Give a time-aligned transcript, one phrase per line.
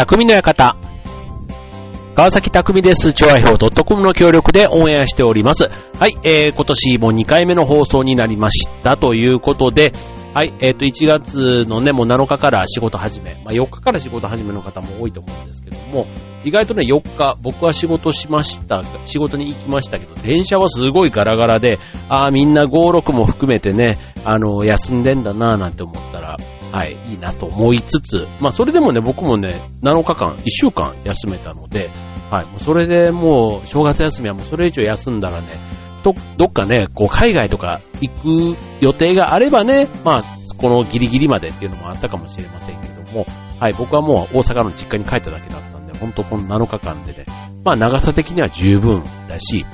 [0.00, 0.76] 匠の館。
[2.14, 3.12] 川崎匠です。
[3.12, 5.68] 超愛表 .com の協力でオンエアしております。
[5.98, 9.92] はい、えー、今年も2回目の放送になりましたということで、
[10.32, 16.06] はい、えっ、ー、と、1月のね、もう7日から仕事始め、まあ、4日から仕事始めの方も多いと思うんですけども、
[16.46, 21.78] 意外とね、4日、僕は仕事しました、仕事に行きましたけど、電車はすごいガラガラで、
[22.08, 22.70] ああ、みんな5、
[23.00, 26.38] 6も含めてね、あの、休んでんだなぁなんて思ったら、
[26.72, 31.90] はい、いいなと思いつつ、まあ、それでもね、僕もね、7日間、1週間休めたので、
[32.30, 35.60] はい、もうそれでもう、正月休みはもうそれ以上休んだらね、
[36.02, 40.24] と、どっかね、こう海外とか行く予定があればね、まあ、
[40.58, 43.26] このギリギリまでっていうのもあったかもしれませんけども、
[43.58, 47.24] はい、僕はもう大阪の実家に帰っただけだったんで、本当この7日間でね、
[47.64, 49.64] まあ長さ的には十分だし、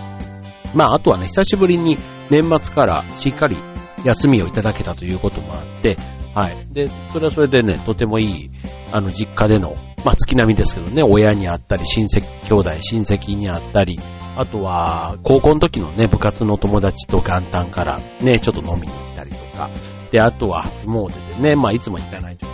[0.75, 1.99] まああとはね、久しぶりに
[2.31, 3.57] 年末からしっかり
[4.05, 5.97] 休みをいただけたということもあって、
[6.37, 6.69] はい。
[6.71, 8.51] で、それはそれでね、とてもいい、
[8.93, 13.99] あの、実家での、まあ月並みですけどね、親に会ったり、親戚、兄弟、親戚に会ったり、
[14.37, 19.71] あとは、高校の時のね、部活の友達と元旦からね、ちょっと飲みに行ったりとか、
[20.13, 22.47] で、あとは初詣でね、まあいつも行かないと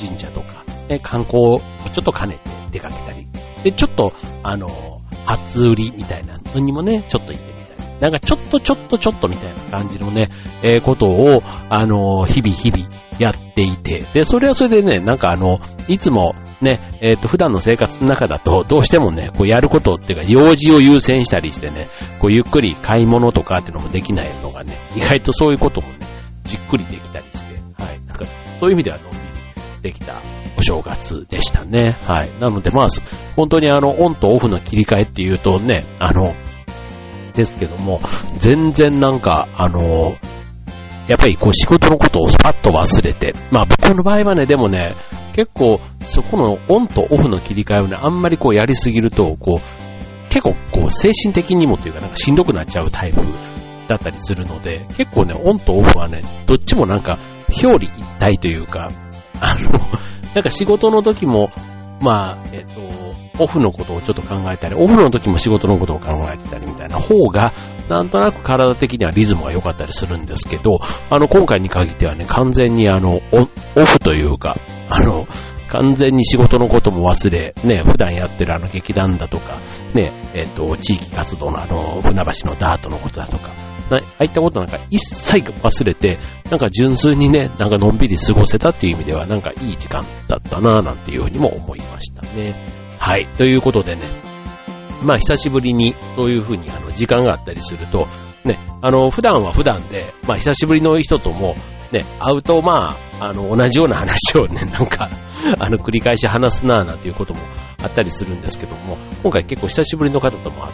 [0.00, 1.60] 神社とか、ね、観光を
[1.92, 3.28] ちょっと兼ねて出かけたり、
[3.62, 10.30] で、ちょっと、あの、初売りみたいなのにもね、ちょっと行ってみたり、なんかちょっとちょっとちょっとみたいな感じのね、
[10.62, 21.88] えー、ことを、あの、日々日々やっていて、で、それはそれでね、なんかあの、いつもね、えっ、ー、と、普段の生活の中だと、どうしてもね、こうやることっていうか、用事を優先したりしてね、
[22.20, 25.98] こうゆっくり買い物とかっていうのもできないのがね、意外とそういうこともね、
[26.44, 28.00] じっくりできたりして、はい。
[28.06, 28.24] なんか、
[28.58, 30.22] そういう意味ではのんびりできた
[30.56, 31.96] お正月でしたね。
[32.02, 32.30] はい。
[32.40, 32.88] なので、まあ、
[33.36, 36.34] 本当にあの、オンとオフの切り替えっていうとね、あの、
[37.34, 38.00] ですけども、
[38.38, 40.16] 全然なんか、あの、
[41.08, 44.94] やっぱりこう仕事のことをスパッと忘れて、まあ僕の場合はね、でもね、
[45.32, 53.22] 結構そこのオンとオフの切り替えをね、あんまりこうやりすぎると、こう、結構こう精神的にもというかなんかしんどくなっちゃうタイプ
[53.88, 57.18] だったりするので、結構ね、オンとオフはね、どっちもなんか
[57.48, 58.90] 表裏一体というか、
[59.40, 59.78] あの、
[60.34, 61.50] なんか仕事の時も、
[62.00, 62.80] まあ、えっと、
[63.38, 67.52] オフのことをちょっと考えたり、オフの時も仕事のことを考えてたりみたいな方が、
[67.88, 74.56] なんとなく体的にはリズムが良かったりするんですけど、あの、今回に限ってはね、完全にあの、オフというか、
[74.90, 75.26] あの、
[75.68, 79.58] 完全に仕事のことも忘れ、ね、普段やってるあの劇団だとか、
[79.94, 83.52] ね、えっと、地域活動のあの、船橋のダートのことだとか、
[83.90, 86.18] ああいったことなんか一切忘れて、
[86.50, 92.87] なんか純粋にね、なんかのんびり過ごせたっていう意味では、なんかいい時間だったなぁなんていうふうにも思いましたね。
[92.98, 93.26] はい。
[93.38, 94.02] ということでね、
[95.02, 98.06] まあ久しぶりにそういうふうにあの時間があったりすると、
[98.44, 101.54] ね、あの普段は普段で、まあ久しぶりの人とも
[101.92, 105.10] ね、会うとまあ、あの同じような話をね、 なんか、
[105.58, 107.40] あの繰り返し話すなぁなんていうことも
[107.82, 110.68] あったりするんですけども、今回結構久しぶりの方とも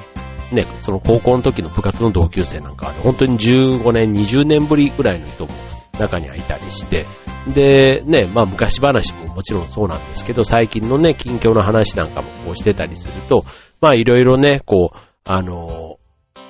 [0.53, 5.51] ね、その高校の時の部活の同級生なんかは、ね、本当に15年、20年ぶりぐらいの人も
[5.99, 7.07] 中にはいたりして、
[7.53, 13.45] で、ね、まあ昔話ももちろんそうなんですけど、最近のね、近況の話なんかもこうしてたりすると、
[13.81, 15.99] まあいろいろね、こう、あの、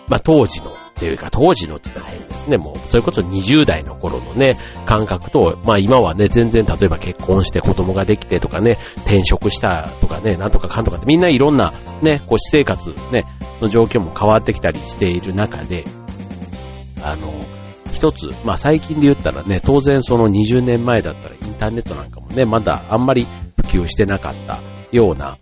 [0.09, 2.57] まあ当時のっていうか当時のって言ったら変ですね。
[2.59, 4.57] もう、それこそ20代の頃のね、
[4.87, 11.73] 感覚と、まあ今はね、全然例えば結婚して子供ができてとかね、転職したとかね、なんとかかんとかってみんないろんな
[12.03, 13.25] ね、こう私生活ね、
[13.61, 15.85] の状況も変わってきたりしている中で、
[17.03, 17.33] あの、
[17.93, 23.27] 一つ、まあ最近で言ったらね、当然その20年前だったらインターネットなんかもね、まだあんまり
[23.57, 24.61] 普及してなかった
[24.93, 25.39] ような、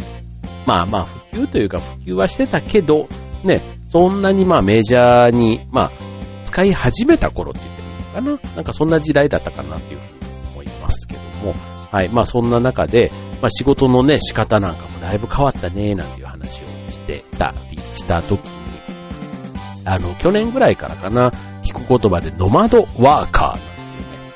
[0.67, 3.09] まあまあ普及というか普及はしてたけど、
[3.45, 6.12] ね、そんなにまあメジャーに、まあ、
[6.53, 11.55] 使い始めた頃って言ってもいいのかななんかそんな時代だったかなっていうふうに思いますけども、
[11.91, 12.11] はい。
[12.11, 18.53] まあそんな中で、まあ仕事のね、仕方なんかもだいぶ変わったね、なんていう話をしてたりした時に、
[19.87, 21.31] あの、去年ぐらいからかな、
[21.63, 24.33] 聞く言葉でノマドワーカーなんていうね、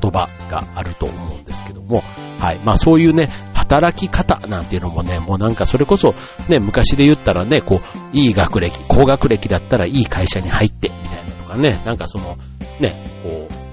[0.00, 2.02] 言葉があると思うんですけども、
[2.38, 2.60] はい。
[2.64, 6.14] まあそういうね、働き方なんていうのもね、もうなんかそれこそ
[6.48, 11.15] ね、昔で言ったらね、こう、いい学歴、高学歴だったらいい会社に入って、みたいな
[11.56, 12.36] ね、なんかその、
[12.80, 13.66] ね、こう、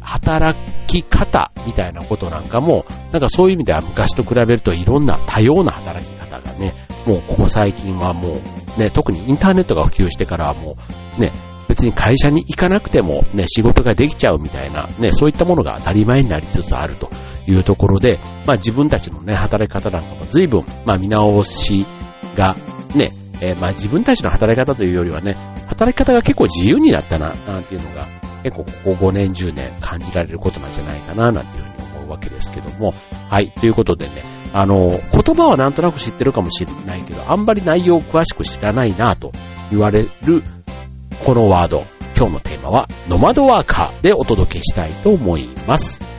[0.00, 6.74] 働き方みたいなことなんかも、なんかそういう意味では昔と比べるといろんな多様な働き方がね、
[7.06, 8.40] もうここ最近はも
[8.76, 10.76] う、ね、特にインターネットが普及してからはも
[11.18, 11.32] う、ね、
[11.68, 17.10] 別に会社に行かなくてもね、仕事ができちゃうみたいな、ね、そういったものが当たり前になりつつあると
[17.46, 21.86] いうところで、まあ自分たちのね、働き方なんかも随分、まあ見直し
[22.34, 22.56] が
[22.96, 25.34] ね、えー、まあ自分たちの働き方というよりはね、
[25.66, 28.06] 働き方が結構自由になったな、なんていうのが、
[28.42, 32.94] 結構ここ5年、10年感じられることなんじゃないかな、なんていうふうに思うわけですけども。
[33.28, 39.32] はい、ということでね、あの、言葉はなんとなく知ってるかもしれないけど、あんまり内容を詳しく知らないなと
[39.70, 40.42] 言われる
[41.24, 41.84] このワード。
[42.16, 46.09] 今日のテーマは、ノマドワーカーでお届けしたいと思います。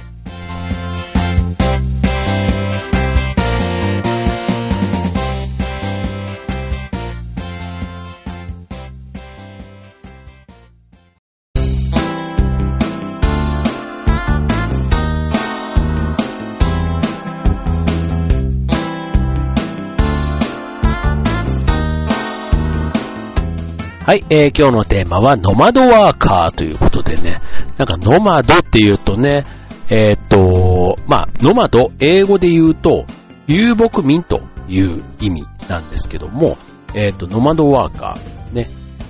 [24.11, 27.39] はい、えー、今日のテーマはノマドワーカーということでね、
[27.77, 29.45] なんかノマドって言うとね、
[29.87, 33.05] えー、っと、まあ、ノマド、英語で言うと、
[33.47, 36.57] 遊牧民という意味なんですけども、
[36.93, 38.67] えー、っと、ノマドワーカー、ね、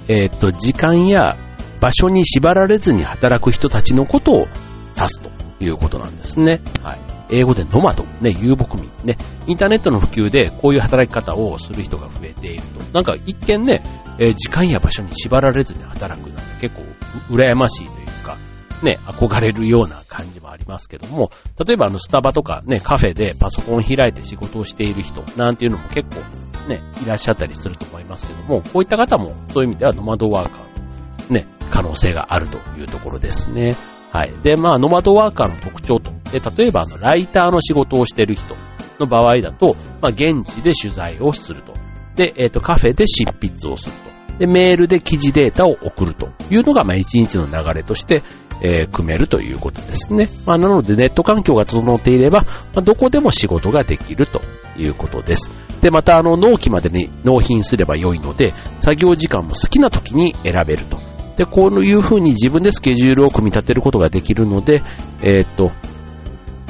[0.07, 1.36] えー、っと、時間や
[1.80, 4.47] 場所に縛られずに働く人たちのことを
[4.95, 6.62] 指すということなんですね。
[6.83, 7.00] はい。
[7.31, 9.18] 英語でノマド、ね、遊牧民、ね、
[9.48, 12.81] インターネットの普及でこういう働き方をする人が増えていると。
[12.94, 13.83] なんか一見ね、
[14.19, 16.83] えー、時間や場所に縛られずに働くなんて結構
[17.30, 18.38] 羨ましいというか、
[18.83, 21.31] ね、憧れるような感じもありますけども、
[21.66, 26.22] 例えばあのスタバとかね、カフェでパソコン開いて仕事をしている人なんていうのも結構
[26.68, 33.75] ね、いらっしゃったりすると思いますけども、こういった方もそういう意味ではノマドワーカーのね、可能性があるというところですね。
[34.11, 34.33] はい。
[34.43, 36.11] で、まあ、ノマドワーカーの特徴と。
[36.31, 38.55] で、例えば、あの、ライターの仕事をしている人
[38.99, 41.73] の場合だと、まあ、現地で取材をすると。
[42.15, 44.37] で、えっ、ー、と、カフェで執筆をすると。
[44.39, 48.21] で、メールで記事データを送るというのが、まあ、一日の流れとして、
[48.61, 50.29] えー、組めるということですね。
[50.45, 54.41] まあ、なので、ネット環境が整っていれば、まあ、どこでも仕事ができると
[54.77, 55.49] いうことです。
[55.81, 61.00] で、また、あの、納期までに納品すれば良いので、作業時間も好きな時に選べると。
[61.36, 64.81] で、こういう風に自分でスケジュールを組み立てることができるので、
[65.22, 65.72] えー、っと、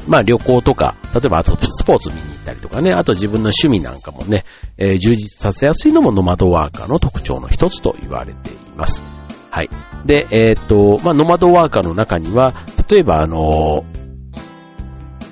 [0.08, 4.46] まあ旅行とか、例えばあとスポーツ見に行ったりとかね、あと自分の趣味なんかもね、
[4.78, 9.04] えー、充実させやすいのもノマドワーカーの特徴の一つと言われています。
[9.50, 9.70] はい。
[10.06, 12.56] で、えー、っと、まあノマドワーカーの中には、
[12.90, 13.84] 例えばあの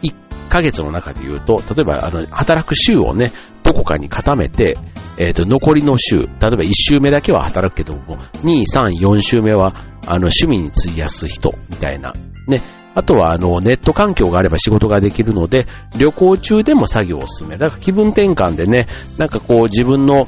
[0.04, 3.32] 1ヶ月の中で言うと、例えばあの、働く週をね、
[3.70, 4.78] どこかに固めて、
[5.20, 9.76] えっ、ー、と、残りの週、例えば1週目だけは働くけども、2、3、4週目は、
[10.08, 12.16] あの、趣味に費やす人、みたいな。
[12.48, 12.64] ね。
[12.96, 17.60] あとは、あの、ネット環境があれば仕事ができるので、旅行中でも作業を進める。
[17.60, 18.88] だから気分転換でね、
[19.20, 20.28] なんかこう自分の、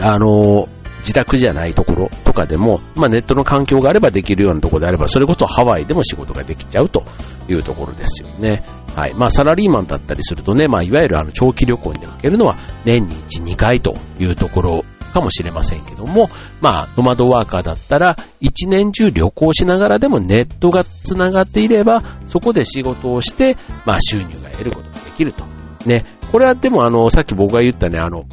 [0.00, 0.68] あの、
[0.98, 7.04] 自宅じゃないところとかでも、まあ、ネットの環境があればできるようなところであれば、それこそハワイでも仕事ができちゃうと
[7.48, 8.64] いうところですよね。
[8.96, 9.14] はい。
[9.14, 12.56] まあ、サラリーマンだったりするとね、まあ、いわゆるあの、長期旅行に出かけるのは
[12.86, 16.30] 年に1、2回というところかもしれませんけども、
[16.62, 25.44] まあ、ノマドワーカーだったら、一年中旅行しながらでもネットが繋がっていれば、そこで仕事をして、まあ、収入が得ることができると。
[25.84, 26.06] ね。
[26.32, 28.24] これはでもあの、さっき僕が言ったね、あの、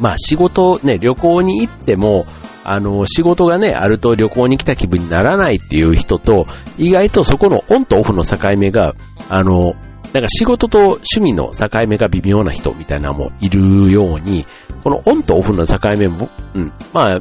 [0.00, 2.26] まあ仕事、ね、旅行に行っても、
[2.64, 6.46] あの、仕事がね、あると旅行に来た気分にならないっていう人と、
[6.76, 8.94] 意外とそこのオンとオフの境目が、
[9.30, 9.74] あの、
[10.12, 14.46] なんか仕事と趣味の境目が微妙な人みたいなのもいるように、
[14.84, 17.20] このオンとオフの境目も、うん、まあ、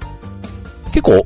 [0.91, 1.25] 結構、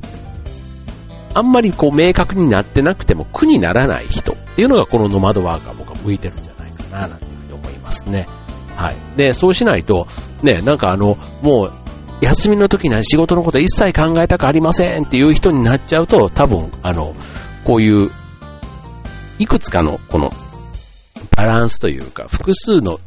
[1.34, 8.28] あんまりこう明確になってなくても苦にならない人っていうのがこのノマドワーカー僕は向いてるんじゃないかな、なんていうふうに思いますね。
[8.82, 8.96] はい。
[9.16, 10.08] で、そうしないと、
[10.42, 11.72] ね、なんかあの、もう、
[12.20, 17.14] 休みの時には仕事のこと一切考えたくありませんっていう人になっちゃうと、多分、あの、
[17.64, 18.10] こういう、
[19.38, 20.30] いくつかの、この、
[21.36, 22.98] バランスというか、複数の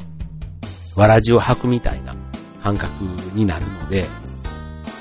[0.95, 2.15] わらじを履くみたいな
[2.63, 3.03] 感覚
[3.33, 4.07] になるので、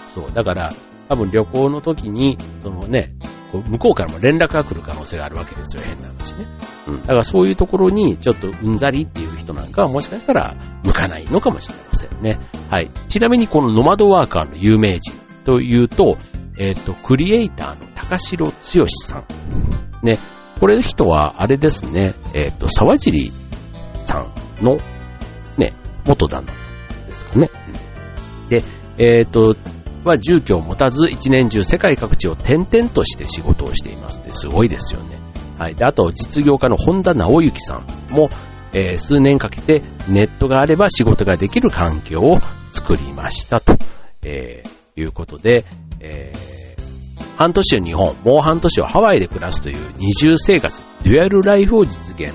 [0.08, 0.72] そう、だから、
[1.08, 3.14] 多分旅行の時に、そのね、
[3.62, 6.46] 向こうからも連絡が来る可能性があるわけですよ、変な話ね。
[6.86, 7.00] うん。
[7.02, 12.38] だからそういうところにちょっとうんざりっていう人なんかはもしかしたら向かないのかもしれませんね。
[12.70, 12.90] はい。
[13.08, 16.16] ちなみにこのノマドワーカーの有名人というと、
[16.58, 18.52] えっ、ー、と、クリエイターの高城剛
[18.88, 19.24] さん。
[20.02, 20.18] ね。
[20.60, 23.32] これ人はあれですね、えっ、ー、と、沢尻
[23.96, 24.20] さ
[24.60, 24.78] んの
[25.58, 26.60] ね、元旦那さ
[27.04, 27.50] んですかね。
[28.48, 28.62] で、
[28.98, 29.56] えっ、ー、と、
[30.08, 35.18] は住居を持たず一年中世界各地を転々として仕事をしていますすごいですよね。
[35.58, 35.74] はい。
[35.74, 38.28] で、あと実業家の本田直之さんも、
[38.72, 42.38] えー、数年かけてネットがあれば仕事ができる環境を
[42.72, 43.74] 作りましたと、
[44.22, 45.64] えー、いうことで、
[46.00, 52.34] えー、半年は日本、もう半年はハワイで暮らすという二重生活、デュアルライフを実現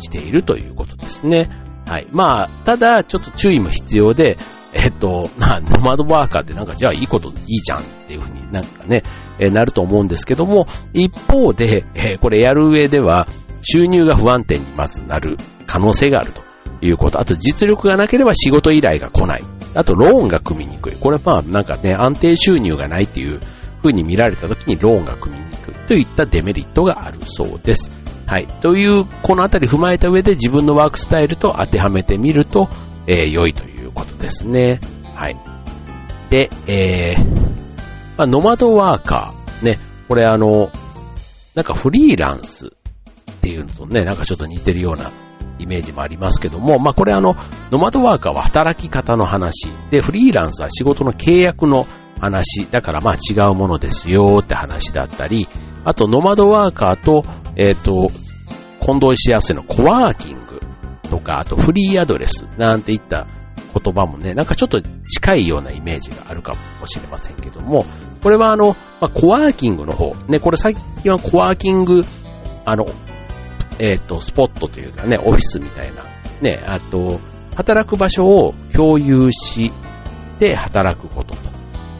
[0.00, 1.48] しているということですね。
[1.86, 2.06] はい。
[2.12, 4.38] まあ、ただ、ちょっと注意も必要で、
[4.72, 9.02] えっと、まあ、ノマドワーカーってなんかじゃあいいこといいじゃんっていうふうになんかね、
[9.38, 13.26] え、なると思うんですけども、一方で、え、これやる上では
[13.62, 15.36] 収入が不安定にまずなる
[15.66, 16.42] 可能性があると
[16.80, 17.20] いうこと。
[17.20, 19.44] あと実力がなければ仕事依頼が来ない。
[19.74, 20.92] あとローンが組みにくい。
[20.94, 23.40] これまあなんかね、安定収入がないっていう
[23.82, 27.90] 風に見られた時にローンが組みにくいといったデメリットがあるそうです。
[28.26, 28.46] はい。
[28.46, 32.68] という、このあたり踏まえた上で自分のワークスタイルと当てはめてみると、
[33.06, 34.80] えー、良いということですね。
[35.14, 35.36] はい。
[36.30, 37.40] で、えー、
[38.16, 39.64] まあ、ノマドワーカー。
[39.64, 39.78] ね。
[40.08, 40.70] これあの、
[41.54, 42.70] なんかフリーランスっ
[43.40, 45.12] ていうのとね、なんかちょっと似てるような
[45.58, 47.36] イメージもありますけども、まあこれあの、
[47.70, 51.86] ノマドワーカーは働き方の話、で、フリーランスは仕事の契約の
[52.20, 55.48] 話、だからまあ違うものですよって話だったり、
[55.84, 57.24] あとノマドワーカーと、
[57.56, 58.10] えっ、ー、と、
[58.80, 60.60] 混同しやすいのコワーキング
[61.08, 63.26] とか、あとフリーアドレスなんていった
[63.72, 67.84] 言葉もね、なんかちょっと近いようなイメージがあるかもしれませんけども、
[68.22, 72.04] これはあの、まあ、コワーキングの方、ね、これ最近はコワーキング、
[72.64, 72.86] あの、
[73.78, 76.04] えっ、ー、と、スポットというかね、オフィスみたいな、
[76.42, 77.20] ね、あと、
[77.56, 79.72] 働く場所を共有し
[80.38, 81.34] て働くこと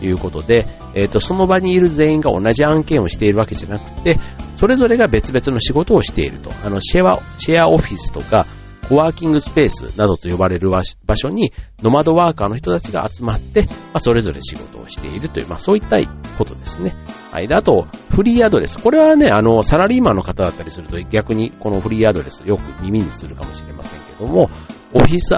[0.01, 4.19] ということで、えっ、ー、と、その場にいる全員が同じ案件をしているわけじゃなくて、
[4.57, 6.51] それぞれが別々の仕事をしていると。
[6.65, 8.47] あの、シェア、シェアオフィスとか、
[8.91, 10.83] コワーキングスペースなどと呼ばれる場
[11.15, 15.97] 所に、ノマドワーカーの人たちが集まって、まあ、それぞれ仕事をしているという、まあ、そういった
[16.37, 16.97] ことですね。
[17.31, 17.47] はい。
[17.47, 18.83] で、あと、フリーアドレス。
[18.83, 24.51] これはね、あの、サラリーマンの方だったりすると、逆にこのフリーアドレスよく耳にするかもしれませんけども、
[24.93, 25.31] オフィス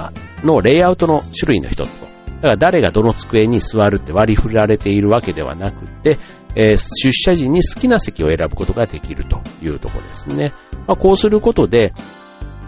[0.46, 2.06] のレイアウトの種類の一つと。
[2.06, 6.18] だから誰がどの机に座るって割り振られているわけではなくて、
[6.56, 10.54] えー、出社時に好きな席を選ぶことができるというところですね。
[10.86, 11.92] まあ、こうすることで、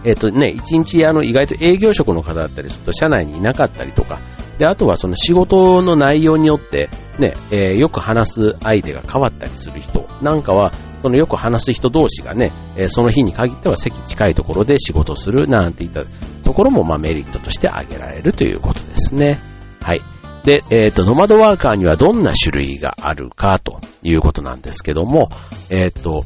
[0.05, 4.21] えっ、とね、一日あの意外と営業職の方だったりすると社内にいなかったりとか、
[4.57, 10.71] で、あとはその仕事の内容によってね、えー、よく話す相手が変わったりする人なんかは、
[11.01, 16.05] そのよく話す人同士がね、えー、その日に限っては席近いところで仕事するなんていった
[16.43, 19.39] ところも、まあ、メリットとして挙げられるということですね。
[19.81, 20.01] はい。
[20.43, 25.29] で、えっ、ー、と、ノマドワーカーにはどんな種類があるかということなんですけども、
[25.71, 26.23] えっ、と、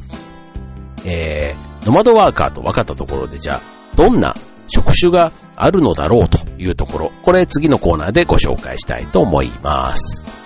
[1.04, 3.62] えー、ノマドワーカーと分かったところで、じゃあ、
[3.96, 4.34] どんな
[4.66, 10.39] 職種があるのだろうというところ、これ次のコーナーでご紹介したいと思います。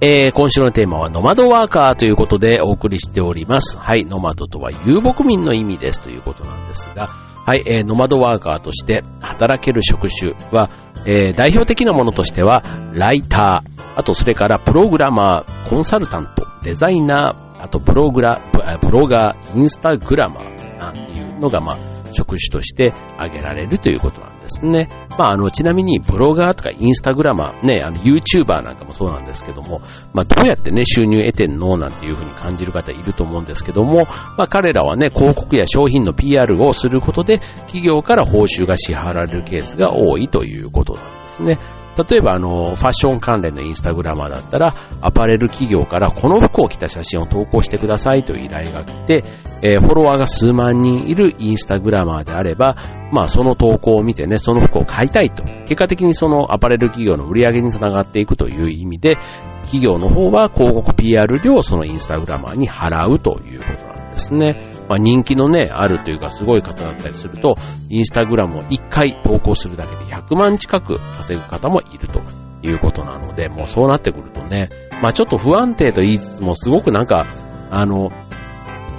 [0.00, 3.76] えー、今週のテーマはノマドワーカーということでお送りしております。
[3.76, 7.08] はい、ノマドとは遊牧民の意味ですということなんですが、
[7.46, 10.70] はい、えー、ノマドワーカーとして働ける職種は、
[11.06, 12.62] えー、代表的なものとしては、
[12.94, 18.40] ライター、あとそれからプログラマー、コンサルタント、デザイナー、あとブログラ、
[18.80, 24.88] ブロガー、インスタグラマーなんていうのが、まあ、職種として挙げられるということなんですね。
[25.18, 29.80] まあ、あの、ちなみにブロガーとかインスタグラマー、ね、あの、YouTuber なんかもそうなんですけども、
[30.12, 34.06] まあ、どうやってね、収入得てんのなんていうふうに感じる方いると思うんですけども、
[34.36, 41.58] まあ、彼らはね、広告や商品の PR をすることで、企業から報酬が支払われるケースが多いということなんですね。
[41.96, 49.24] 例えばあの、ファッション関連のインスタグラマーだったら、アパレル企業からこの服を着た写真を投稿してくださいという依頼が来て、
[49.62, 52.76] えー、フォロワーが数万人いるインスタグラマーであれば、
[53.12, 55.44] まあその投稿を見てね、その服を買いたいと。
[55.66, 59.16] 結果的にそのアパレル企業の売り上げにつながっていくという意味で、
[59.62, 64.72] 企業の方は広告 PR 料をそのインスタグラマーに払うということなんですですね。
[64.88, 67.56] まあ、人気のね、あるというかすごい方だったりすると、
[67.90, 72.22] インスタグラムを1回投稿するだけで100万近く稼ぐ方もいると
[72.62, 74.70] いうことなので、もうそうなってくるとね、
[75.02, 77.26] まあちょっと不安定と言いつつもすごくなんか、
[77.70, 78.10] あの、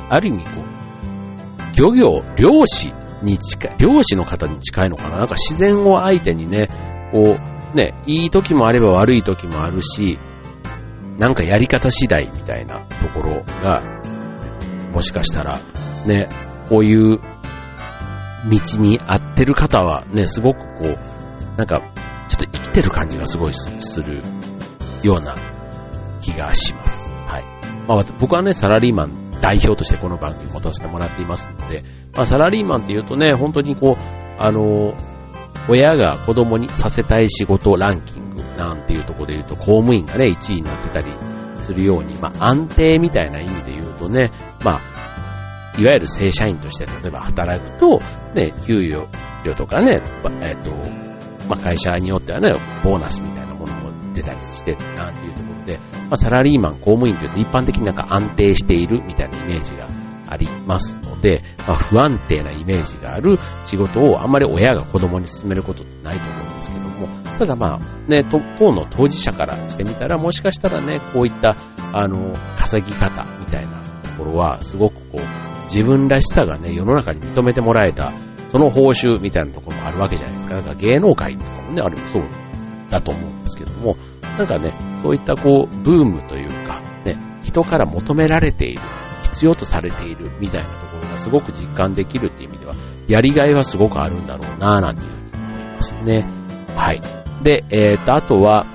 [0.09, 2.93] ある意味こう、漁業、漁師
[3.23, 5.17] に近い、漁師の方に近いのかな？
[5.17, 6.67] なんか自然を相手にね、
[7.11, 7.37] こ
[7.73, 10.19] う、ね、いい時もあれば悪い時もあるし、
[11.17, 13.83] なんかやり方次第みたいなところが
[14.95, 15.59] もしかしたら、
[16.07, 16.29] ね、
[16.69, 17.19] こういう
[18.49, 21.81] 道に合ってる方はね、すごくこう、なんか、
[22.29, 24.21] ちょっと生きてる感じがすごいする
[25.03, 25.35] ような
[26.21, 27.11] 気がします。
[27.11, 27.43] はい。
[27.87, 31.83] まあ僕はね、サラリーマン代表としてこの番組持たせてもらっていますので、
[32.15, 34.95] まあサラリーマンって言うとね、本当にこう、あの、
[35.67, 41.11] 親が子供にさせたい仕事ランキングなんていうところで言うと、公務員がね、1位になってたり
[41.63, 44.31] するように、まあ安定みたいな意味で言うとね、
[44.63, 47.99] まあ、いわゆる正社員として例えば働くと、
[48.33, 49.07] ね、給与
[49.43, 50.01] 料とかね、
[50.41, 50.71] えっ、と、
[51.47, 59.89] まあ会社によってはね、ボーナスみたいなものもってたりして、なんていうところで、まあ、サラリーマン、公務員というと一般的になんか安定しているみたいなイメージが
[60.27, 67.07] ありますので、まあ、不安定なイメージがある仕事をあんまり親が子供に進めることってないと思うんですけども、
[67.37, 68.39] ただまあね、当
[68.71, 71.57] の当事者からしてみたら、もしかしたらね、こういった、
[71.93, 73.81] あの、稼ぎ方みたいな
[74.15, 78.13] ところは、すごくこう、自分らしさがね、世の中に認めてもらえた、
[78.49, 80.55] その報酬みたいなところもあるわけじゃないですか。
[80.55, 82.23] だか芸能界とかもね、あるそう
[82.89, 83.97] だと思うんですけども、
[84.37, 88.81] なんかね、そういったこう、ブームというか、ね、人から求められている、
[89.23, 92.75] 必要とされているみたいなところがすごく実感できるっていう意味では、
[93.07, 96.25] やりがいはすごくあるんだろうなぁなんていうふうに思いますね。
[96.75, 97.01] はい。
[97.43, 98.65] で、えっ、ー、と、あとは、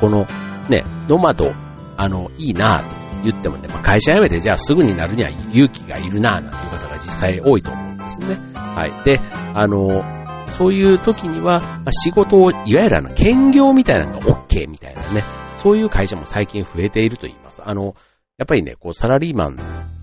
[0.00, 0.26] この、
[0.68, 1.52] ね、ノマド、
[1.96, 8.36] あの、いいなぁと言ってもね、まあ、会社辞めてじゃあすぐになるには勇気がいるなぁなんていう方が実際多いと思うんですね。
[8.54, 9.04] はい。
[9.04, 9.20] で、
[9.54, 10.02] あの、
[10.48, 15.24] そういう時には、まあ、仕事を、いわゆるあの、兼業みたいなのが OK みたいなね、
[15.56, 17.62] そういう会社も最近増えていると言います。
[17.64, 17.94] あの、
[18.38, 19.56] やっぱりね、こう、サラリーマン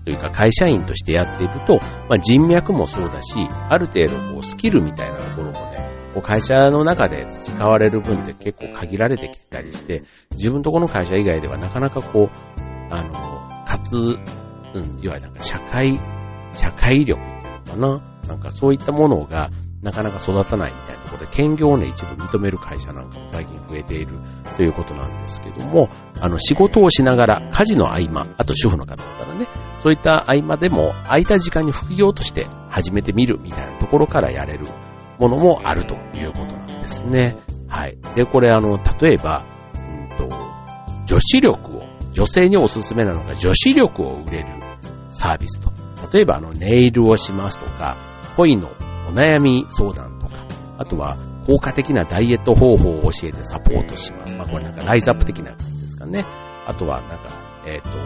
[0.04, 1.78] というか会社員としてやっていると、
[2.08, 5.84] まあ、人脈もそうだし、ある程度こう、スキルみたいなところもね、
[6.22, 10.02] 会社の中で培われる分って結構限られてきたりして、
[10.32, 13.10] 自分とこの会社以外ではなかなかこう、あの、
[13.66, 16.00] かつ、うん、いわゆるなんか社会、
[16.52, 18.28] 社会力っていうのかな？
[18.28, 19.50] なんかそういったものが
[19.82, 24.18] なかなか育たないみたいなところで、兼業をね、一部認める会社なんかも最近増えている
[24.56, 29.46] ということなんですけども、あの、仕事をしながら、家事の合間、あと主婦の方だったらね、
[29.80, 34.64] そういった合間でも、空いた時間に副業として始めてみるみたいなところからやれる
[35.18, 37.36] ものもあるということなんですね。
[37.68, 37.98] はい。
[38.14, 39.78] で、これあの、例えば、う
[40.14, 40.34] んと、
[41.04, 41.73] 女子力
[42.14, 44.48] 女性におすすめなのが女子力を売れる
[45.10, 45.72] サービスと。
[46.12, 47.98] 例えばあのネイルをしますとか、
[48.36, 48.70] 恋の
[49.08, 50.46] お悩み相談とか、
[50.78, 54.36] あとは効果的なダイエット方法を教えてサポートします。
[54.36, 56.24] まあこれなんかライズアップ的な感じですかね。
[56.66, 57.28] あとはなんか、
[57.66, 57.98] えっ、ー、と、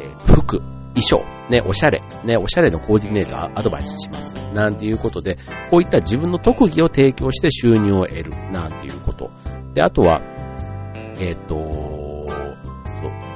[0.00, 0.58] えー、服、
[0.94, 4.34] 衣装、ね、おしゃれ、ね、おしゃれのコーディネートアドバイスします。
[4.52, 5.38] なんていうことで、
[5.70, 9.30] こういった自分の特技を提供して収入を得る、なんていうこと。
[9.74, 10.20] で、あとは、
[11.20, 11.81] えっ、ー、と、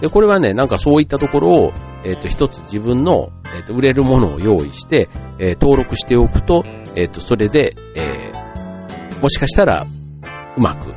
[0.00, 1.72] で、これはね、なんかそういったところを、
[2.04, 8.32] えっ、ー、と、一つ自分の、えっ、ー、と、売れるものを用意して、えー、登録しておくと、えっ、と、それで、え
[9.22, 9.86] もしかしたら、
[10.56, 10.92] うまく、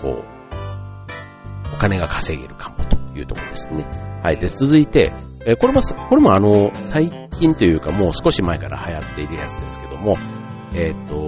[0.00, 3.84] こう、お金が稼げるかもというところですね。
[4.22, 4.38] はい。
[4.38, 5.12] で、続いて、
[5.44, 10.16] えこれも、これもあの、最近というかもう少し前から流行っているやつですけども、
[10.74, 11.26] えっ、と、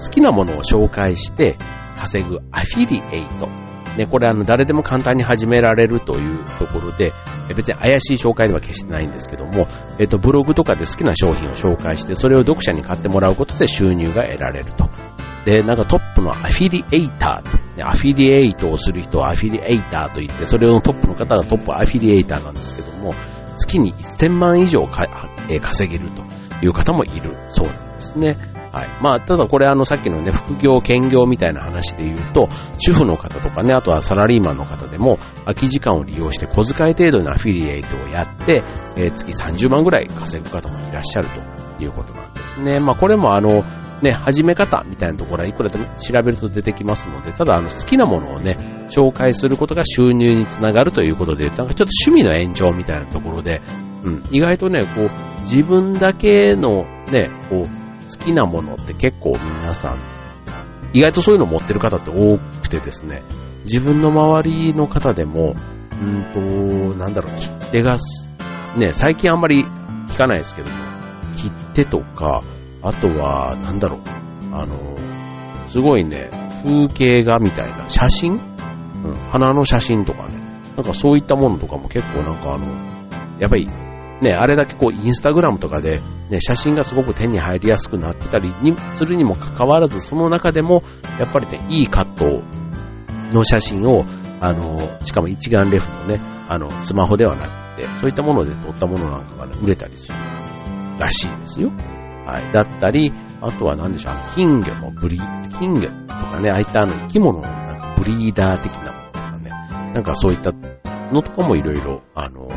[0.00, 1.56] 好きなものを紹介して
[1.98, 3.48] 稼ぐアフィリエイト
[3.96, 7.12] ね、これあの、誰でも簡単に始められるというところで、
[7.54, 9.66] 別に怪しい紹介では決してないんですけども、
[9.98, 14.88] えっと、ブログとかで好きな商品を紹介して、それを読者に買ってもらうことで収入が得られると。
[15.44, 23.14] で、なんかトップのアフィリエイターと、ね、アフィリエイトをする人はアフィリエイターと言って、それのトップの方がトップアフィリエイターなんですけども、
[23.56, 26.22] 月に1000万以上か、え、稼げると
[26.62, 28.36] いう方もいるそうなんですね。
[28.72, 28.88] はい。
[29.02, 38.62] まあ、ただこれあのさっきのね、副業、兼業みたいな話で言うと、主婦の方とかね、あとはサラリーマンの方でも、空き時間を利用して小遣い程度のアフィリエイトをやって、
[38.96, 41.28] えー、月30万ぐらい稼ぐ方もいらっしゃる
[41.78, 42.78] ということなんですね。
[42.78, 43.64] まあ、これもあの、
[44.02, 53.60] ね、始め方みたいなところはいくらでも調べると出てきますので、ただあの好きなものをね、紹介することが収入につながるということで、なんかちょっと趣味の延長みたいなところで、
[54.02, 57.68] うん、意外とね、こう、自分だけのね、こう、
[58.10, 59.98] 好きなものって結構皆さん、
[60.92, 63.22] 意外とそういうの持ってる方って多くてですね、
[63.64, 65.54] 自分の周りの方でも、
[65.92, 66.40] うんと、
[66.96, 67.98] なんだろう、切手が、
[68.76, 69.64] ね、最近あんまり
[70.08, 70.76] 聞かないですけども、
[71.36, 72.42] 切手とか、
[72.82, 74.00] あとは、なんだろう、
[74.52, 74.96] あの、
[75.66, 76.30] すごいね、
[76.64, 78.40] 風景画みたいな写真？
[79.04, 80.38] うん、花の写真とかね、
[80.76, 82.66] なんかそういったものとかも結構なんかあの、
[83.38, 83.68] やっぱり
[84.20, 90.82] ね、あれだけこう、インスタグラムとかで、ね、写真がすごく手に入りやすくなってたりにするにもかかわらず、その中でも、
[91.18, 92.42] やっぱりね、いいカット
[93.34, 94.04] の写真を、
[94.40, 100.18] あの、しかも一眼レフのね、あの、スマホではなくて、そういったもので撮ったものなんかがね、売れたりする
[100.98, 101.70] らしいですよ。
[102.26, 102.52] はい。
[102.52, 105.18] だったり、あとは何でしょう、金魚のブリ、
[105.58, 109.50] 金魚とかね、ああいったあの生き物のなんかブリーダー的なものとかね、
[109.94, 110.52] なんかそういった
[111.12, 112.48] のとかもいろいろ、あの、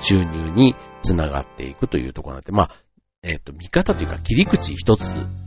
[0.00, 2.70] 収入につながっていくというところなんで、まあ、
[3.22, 5.02] えっ、ー、と、見方というか切り口一つ、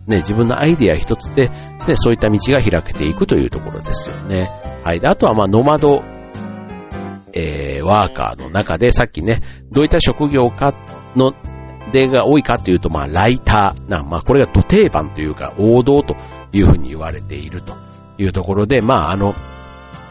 [0.05, 4.49] ね、自分のアイディア一つで、ね、そういった道が開けていくというところですよね。
[4.83, 4.99] はい。
[4.99, 6.03] で、あとは、まあ、ノマド、
[7.33, 10.73] えー、ワーカーの中で、さっきね、どういった職業か
[11.15, 11.33] の、
[11.93, 16.15] でが多いかというと、まあ、ライターな、まあ、これが土定番というか、王道と
[16.53, 17.73] いうふうに言われていると
[18.17, 19.33] いうところで、まあ、あの、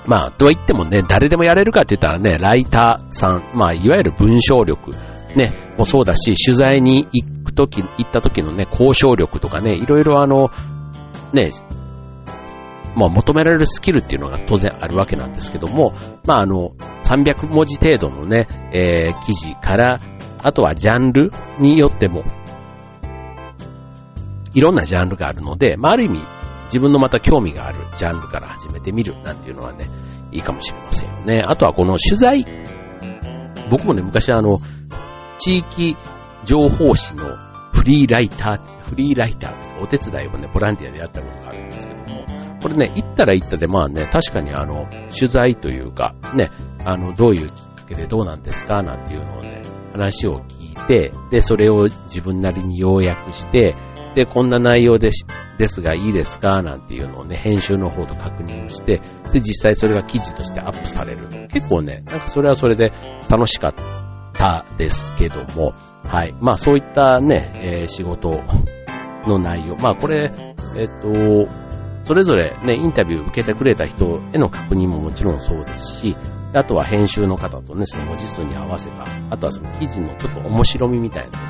[0.06, 4.92] まあ、とは言ってもね、誰でもやれるかって言ったらね、ライターさん、まあ、いわゆる文章力、
[5.36, 10.50] ね、もそうだし、取材に行くとき、行った時のね、交渉力とかね、いろいろあの、
[11.32, 11.52] ね、
[12.96, 15.94] まあ求められるスキルっていうのが当然あるわけなんですけども、
[16.26, 16.72] まああの、
[17.04, 20.00] 300文字程度のね、えー、記事から、
[20.38, 22.24] あとはジャンルによっても、
[24.54, 26.20] いろんなジャンルがあるので、まあある意味、
[26.70, 29.88] 自分のまた興味があるジャンルから始めてみるなんていうのはね、
[30.30, 31.42] いいかもしれませんよね。
[31.44, 32.44] あとはこの取材。
[33.70, 34.60] 僕もね、昔あの、
[35.38, 35.96] 地域
[36.44, 37.24] 情報誌の
[37.72, 42.24] フリーライター、フリーライターというお手伝いをね、ボランティアでやったことがあるんですけども、
[42.62, 46.50] これね、行ったら行ったで、まあね、確かにあの、取材というか、ね、
[46.84, 53.76] あの、どういうきっかけでどうなんですかなんていうのをね、話を聞いて、で、それを自分なりに要約して、
[54.14, 55.26] で、こんな内容です
[55.58, 61.28] ですがいいですかなんていうのをね、編集の方と確認をして、で、実際それが記事としてアップされる。
[61.52, 62.92] 結構ね、なんかそれはそれで
[63.28, 63.74] 楽しかっ
[64.32, 66.34] たですけども、はい。
[66.40, 68.40] まあそういったね、えー、仕事
[69.26, 69.76] の内容。
[69.76, 70.32] まあこれ、
[70.76, 71.48] えっ、と、
[72.04, 76.16] それぞれね、インタビュー受けてくれた人への確認ももちろんそうですし、
[76.54, 81.44] あとは編集の方とね、その文字数に合わせた、あとはその記事のちょっと面白みみたいなとこ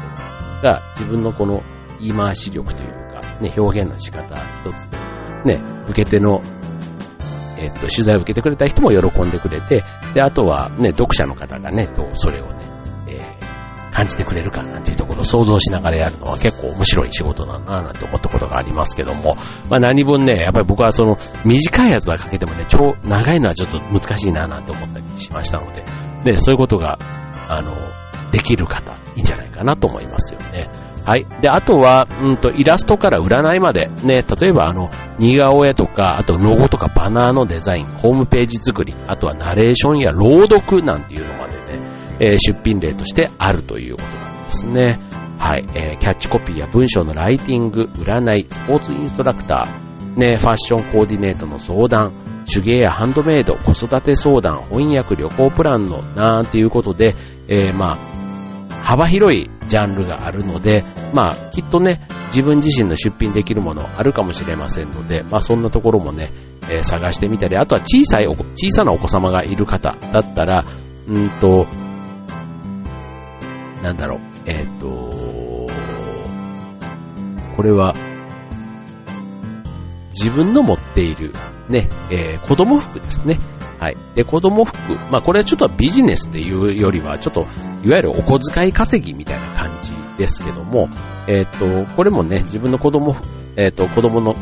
[0.64, 1.62] ろが自分のこの
[2.01, 4.89] 言い回し力というか、ね、表現の仕方一つ
[5.45, 6.43] で、ね、受け手の、
[7.59, 9.85] えっと、取材を受けてくれた人も喜んでくれて、
[10.15, 12.67] で、あとはね、読者の方がね、どうそれをね
[13.09, 13.41] え、
[13.93, 19.35] 感じてくれるかなんていうところを想像しながらやるのは結構面白い仕事だななんて思ったことがありますけども、
[19.69, 25.85] まあ何分ね、やっぱり僕はその短いやつはかけてもね、超長いのはちょっと難しいななんて思ったりしましたので、
[26.25, 26.99] で、そういうことが、
[27.49, 27.75] あの、
[28.31, 30.71] できる方、いいんじゃないかなと思いますよね。
[31.05, 31.27] はい。
[31.41, 45.01] で、あとは、うんと、イラストから占いまで、ね、例えばあの、似顔絵とか、あとロゴとかバナーのデザイン、ホームページ作り、あとはナレーションや朗読なんていうのまでね、えー、出品例としてあるということなんですね。
[45.39, 52.13] はい、えー、キャッチコピーや文章のライティング、占い、スポーツインストラクター、ね、ファッションコーディネートの相談、
[52.45, 57.15] 手芸やハンドメイド、子育て相談、翻訳、旅行プランの、なんていうことで、
[57.49, 57.99] えー、まあ、
[58.83, 66.31] 幅広いジャンルがあるので、まあ、きっとね、自分自身の出品できるものあるかもしれませんので、まあ、そんなところもね、
[66.62, 70.64] えー、探してみたり、あとは小さい、小さなお子様がいる方だったら、
[71.07, 71.66] うんと、
[73.83, 75.69] なんだろう、えっ、ー、と、
[77.57, 77.95] これは、
[80.12, 81.33] 自分の持っている、
[81.69, 83.38] ね、えー、子供服ですね。
[83.81, 83.97] はい。
[84.14, 84.77] で、子供服、
[85.11, 87.47] まあこれはちょっとビジネスっていうよりは、ちょっと、
[87.83, 90.90] いわゆるお小遣い稼ぎみたいな感じですけども、
[91.27, 93.16] えっ、ー、と、これもね、自分の子供、
[93.57, 94.35] えっ、ー、と、子供の、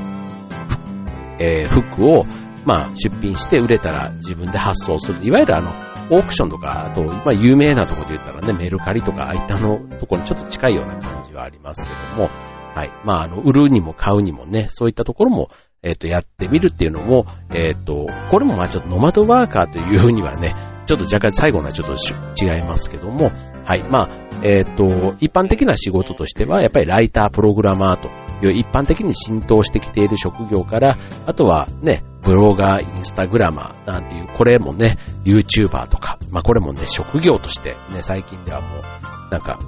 [1.38, 2.26] えー、服を、
[2.64, 5.24] まあ、出品して売れたら自分で発送する。
[5.24, 5.70] いわゆるあの、
[6.10, 12.30] オークションとか、あと、まあ、有名なところで言ったらね、メルカリとか、あいたのところにちょっと近いような感じはありますけども、
[12.74, 12.90] はい。
[13.04, 15.48] まあ、あの、売るにも買うにもね、そういったところも、
[15.82, 20.54] えっ、ー、と、やってみるっていうのも、えっ、ー、と、これもまあちょっとノマドワーカーというふうにはね、
[20.86, 23.30] ちょっと若干最後のはちょっと違いますけども、
[23.64, 23.82] はい。
[23.84, 24.08] まあ、
[24.42, 28.08] えっ、ー、と、一般的な仕事としては、やっぱりライター、プログラマーと
[28.46, 38.82] いう一般的に浸透してきている職業から、あとはね、ブロガー、インスタグラマーなんていう、これもね、YouTuber とか、まあこれもね、職業としてね、最近ではもう、
[39.30, 39.58] なんか、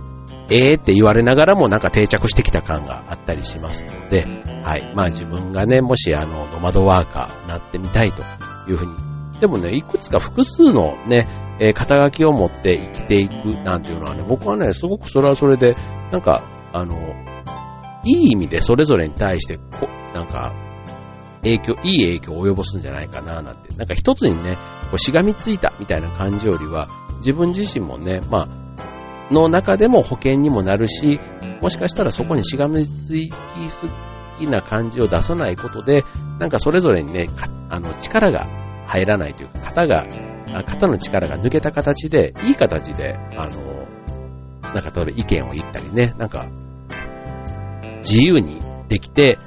[0.51, 4.27] ええーって言われながらもなんか定着してきた感があったりしますので、
[4.63, 4.93] はい。
[4.95, 8.23] まあ自分がね、もしあの、ノマドワーカーになってみたいと
[8.69, 8.93] いうふうに。
[9.41, 11.27] でもね、いくつか複数のね、
[11.61, 13.33] えー、肩書きを持って生きていく
[13.65, 15.77] なんていうのはね、僕はね、すごくそれはそれで、
[16.11, 16.97] なんか、あの、
[18.05, 20.53] いい意味でそれぞれに対して、こなんか、
[21.43, 23.75] 影響、いい影響を及ぼすんじゃないかな、なんて。
[23.77, 24.57] なんか一つにね、
[24.91, 28.60] こうしがみついたみたいな感じよりは、自分自身もね、まあ、
[29.31, 31.21] の中でも保険にもなるし、
[31.63, 33.31] もしかしたらそこにしがみつき
[33.71, 33.87] す
[34.39, 36.05] ぎな感じを出さないことで、
[36.39, 37.29] なんかそれぞれにね、
[37.69, 38.47] あの、力が
[38.87, 40.07] 入らないというか、肩が、
[40.67, 43.81] 肩の力が抜けた形で、いい形で、あの、
[44.75, 46.49] なんか例えば意見を言ったりね、なんか、
[47.99, 49.39] 自由にできて、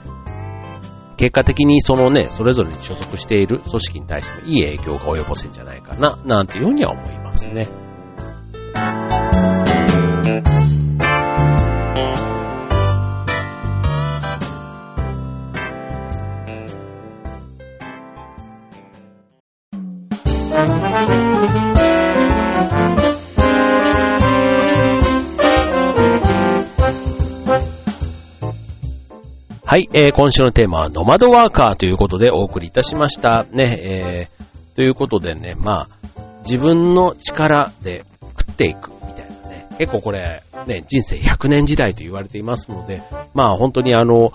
[1.17, 7.67] 結果的にそのね、それぞれに所属している組織に対してもいい影響が及ぼせんじゃないかな、なんていうふうには思いますね。
[29.73, 33.47] はい、えー、今週のテーマはノマドワーカーということでお送りいたしました。
[33.49, 38.05] ね、えー、ということでね、まあ、自分の力で
[38.37, 43.01] 食っていくみたいなね、結構これ、ね、人生100年時代と言われていますので、
[43.33, 44.31] まあ本当にあの、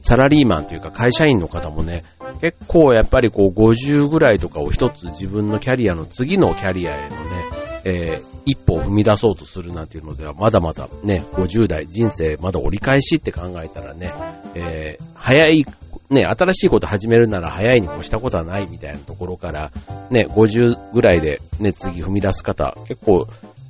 [0.00, 2.02] サラリーマンというか会社員の方もね、
[2.40, 7.44] 結構やっぱりこう50ぐらいとかを一つ自分のキャリアの次のキャリアへのね、
[7.84, 14.12] えー、一歩を踏み出そうとするなんていうのでは、まだまだね、50代、人生まだ折り返しって考えたらね、
[14.54, 15.66] えー、早い、
[16.10, 19.70] ね、新しいこと始めるなら早いに越したことはないみたいなところから、
[20.10, 23.26] ね、50ぐらいでね、次踏み出す方、結構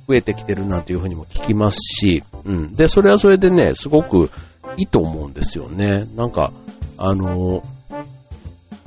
[0.07, 2.71] 増えてきてるなんていうふうにも聞きますし、うん。
[2.73, 4.31] で、それはそれでね、すごく
[4.77, 6.07] いいと思うんですよね。
[6.15, 6.51] なんか、
[6.97, 7.63] あの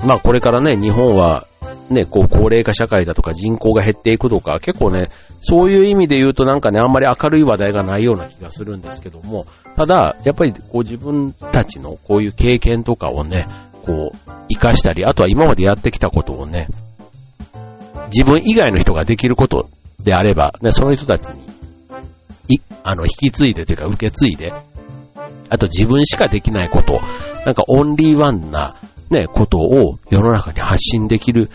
[0.05, 1.47] まあこれからね、日本は
[1.93, 5.09] ね、こう、高齢化社会だとか人口が減っていくとか、結構ね、
[5.41, 13.47] そういう意味で言うとなんかね、あんまり明るい話題がないような気がするんですけども、ただ、やっぱりこう自分たちのこういう経験とかをね、
[13.85, 16.69] こう、活かしたり、あとは今までやってきたことをね、
[18.07, 19.69] 自分以外の人ができること
[20.05, 21.43] であれば、ね、その人たちに、
[22.49, 24.53] い、あの、引き継いでというか受け継いで、
[25.49, 27.01] あと自分しかできないこと、
[27.45, 28.77] なんかオンリーワンな、
[29.11, 31.51] ね、ことを世の中に発信できる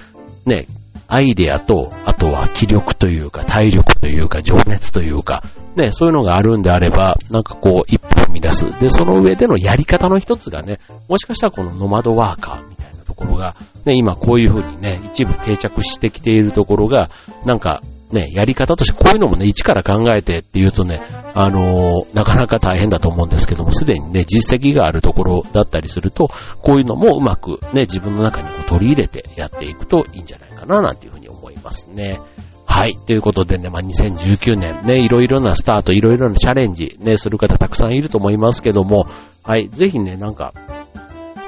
[0.48, 0.66] ね、
[1.08, 5.44] アイデアと、あとは気力というか、体力というか、情熱というか、
[5.76, 8.66] ね、そういうのがあるんであれば、なんかこう、一歩踏み出す。
[8.80, 13.56] で、その上でのやり方の一つがね、もしかしたらこのノマドワーカーみたいなところが、
[13.86, 17.10] ね、今こういうふうにね、一部定着してきているところが、
[17.46, 21.02] なんか、ね、やり方としてこういうのもね、一から考えてっていうとね、
[21.34, 26.30] あのー、なかなか大変だと思うんですけども、すでにね、実績があるところだったりすると、
[26.62, 32.20] こういうのもうまくね、自分の中にこう取り入れてやっていくといいんじゃないかな、なんていうふうに思いますね。
[32.65, 32.98] はい。
[32.98, 39.06] ということでね、まあ、2019年ね、いろいろなスタート、いろいろなチャレンジね、する方たくさんいると思いますけども、
[39.43, 39.70] はい。
[39.70, 40.54] ぜひね、なんか、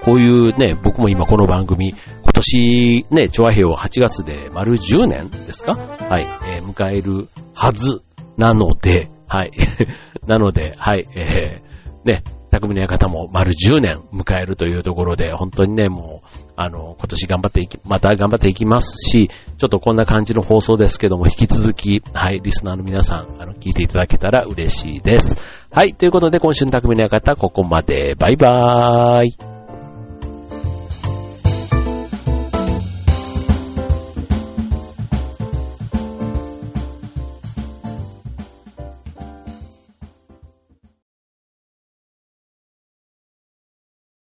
[0.01, 1.93] こういうね、僕も今この番組、
[2.41, 5.75] 年ね、調和平を8月で丸10年ですか？
[5.75, 8.01] はい、えー、迎えるはず
[8.37, 9.51] なので、はい。
[10.27, 25.37] なので、はい、えー、ね、匠の館も丸10年迎えるというところで、本当にね、もう、あの、今年頑張っていき、また頑張っていきますし、ちょっとこんな感じの放送ですけども、引き続き、はい、リスナーの皆さん、あの、聞いていただけたら嬉しいです。
[25.71, 28.15] はい、ということで、今週の匠の館、ここまで。
[28.17, 29.58] バイバーイ。